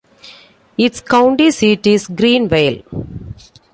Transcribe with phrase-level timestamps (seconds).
[0.79, 2.81] Its county seat is Greenville.